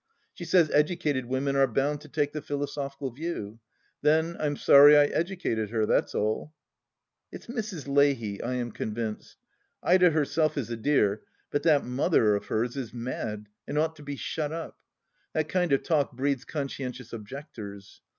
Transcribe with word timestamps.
She 0.33 0.45
says 0.45 0.71
educated 0.71 1.27
women 1.27 1.55
are 1.55 1.67
bound 1.67 2.01
to 2.01 2.07
take 2.09 2.31
the 2.33 2.41
philosophical 2.41 3.11
view. 3.11 3.59
Then 4.01 4.35
I'm 4.39 4.57
sorry 4.57 4.97
I 4.97 5.05
educated 5.05 5.69
her, 5.69 5.85
that's 5.85 6.15
all. 6.15 6.55
It's 7.31 7.45
Mrs. 7.45 7.87
Leahy, 7.87 8.41
I 8.41 8.55
am 8.55 8.71
convinced. 8.71 9.37
Ida 9.83 10.09
herself 10.09 10.57
is 10.57 10.71
a 10.71 10.75
dear, 10.75 11.21
but 11.51 11.61
that 11.61 11.85
mother 11.85 12.33
of 12.35 12.45
hers 12.47 12.75
is 12.75 12.95
mad, 12.95 13.47
and 13.67 13.77
ought 13.77 13.95
to 13.97 14.01
be 14.01 14.15
shut 14.15 14.51
up. 14.51 14.79
That 15.33 15.49
kind 15.49 15.71
of 15.71 15.83
talk 15.83 16.13
breeds 16.13 16.45
Conscientious 16.45 17.13
Objectors. 17.13 18.01